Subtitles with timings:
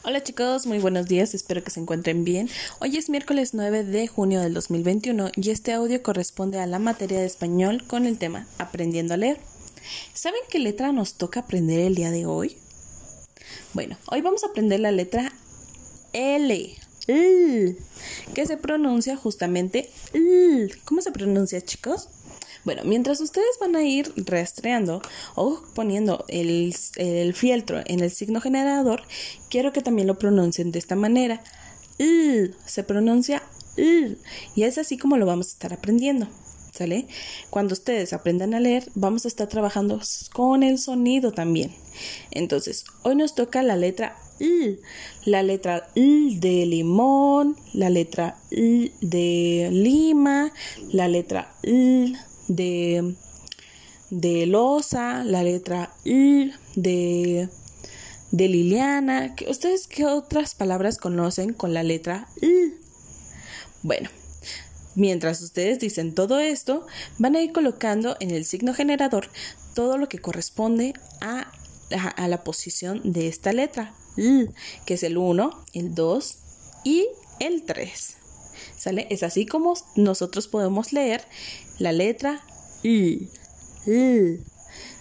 [0.00, 2.48] Hola chicos, muy buenos días, espero que se encuentren bien.
[2.80, 7.20] Hoy es miércoles 9 de junio del 2021 y este audio corresponde a la materia
[7.20, 9.38] de español con el tema Aprendiendo a leer.
[10.12, 12.56] ¿Saben qué letra nos toca aprender el día de hoy?
[13.74, 15.32] Bueno, hoy vamos a aprender la letra
[16.12, 16.74] L,
[17.06, 20.68] que se pronuncia justamente L.
[20.84, 22.08] ¿Cómo se pronuncia chicos?
[22.64, 25.02] Bueno, mientras ustedes van a ir rastreando
[25.34, 29.02] o poniendo el, el fieltro en el signo generador,
[29.50, 31.42] quiero que también lo pronuncien de esta manera.
[32.66, 33.42] se pronuncia
[33.76, 36.28] y es así como lo vamos a estar aprendiendo.
[36.72, 37.06] ¿Sale?
[37.50, 40.00] Cuando ustedes aprendan a leer, vamos a estar trabajando
[40.32, 41.74] con el sonido también.
[42.30, 44.78] Entonces, hoy nos toca la letra I,
[45.26, 50.50] la letra I de limón, la letra I de lima,
[50.90, 52.16] la letra I
[52.56, 53.14] de,
[54.10, 57.48] de losa, la letra I, de,
[58.30, 59.34] de Liliana.
[59.48, 62.74] ¿Ustedes qué otras palabras conocen con la letra I?
[63.82, 64.10] Bueno,
[64.94, 66.86] mientras ustedes dicen todo esto,
[67.18, 69.28] van a ir colocando en el signo generador
[69.74, 71.50] todo lo que corresponde a,
[72.16, 74.46] a, la posición de esta letra, I,
[74.84, 76.38] que es el 1, el 2
[76.84, 77.08] y
[77.40, 78.16] el 3.
[78.76, 79.06] ¿Sale?
[79.10, 81.24] Es así como nosotros podemos leer
[81.78, 82.42] la letra
[82.82, 83.28] I.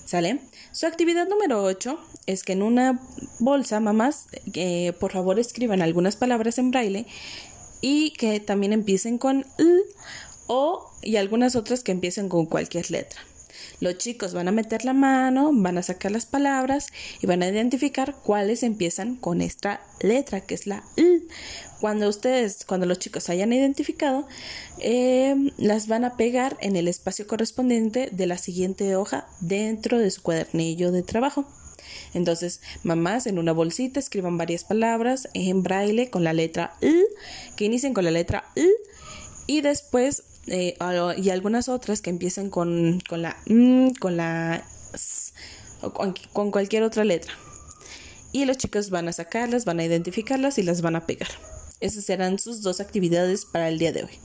[0.05, 0.39] ¿Sale?
[0.71, 2.99] Su actividad número 8 es que en una
[3.39, 7.05] bolsa, mamás, eh, por favor escriban algunas palabras en braille
[7.81, 9.81] y que también empiecen con I
[10.47, 13.19] o y algunas otras que empiecen con cualquier letra.
[13.81, 16.87] Los chicos van a meter la mano, van a sacar las palabras
[17.19, 21.10] y van a identificar cuáles empiezan con esta letra, que es la I.
[21.79, 24.27] Cuando ustedes, cuando los chicos hayan identificado,
[24.79, 30.11] eh, las van a pegar en el espacio correspondiente de la siguiente hoja dentro de
[30.11, 31.45] su cuadernillo de trabajo.
[32.13, 36.93] Entonces, mamás en una bolsita escriban varias palabras en braille con la letra I,
[37.55, 38.69] que inicien con la letra I,
[39.47, 40.75] y después eh,
[41.17, 45.33] y algunas otras que empiecen con, con la M, con la S,
[45.81, 47.33] o con, cualquier otra letra.
[48.31, 51.29] Y los chicos van a sacarlas, van a identificarlas y las van a pegar.
[51.79, 54.19] Esas serán sus dos actividades para el día de hoy.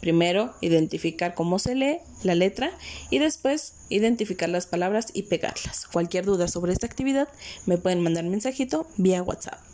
[0.00, 2.70] Primero, identificar cómo se lee la letra
[3.10, 5.86] y después identificar las palabras y pegarlas.
[5.92, 7.28] Cualquier duda sobre esta actividad
[7.66, 9.73] me pueden mandar mensajito vía WhatsApp.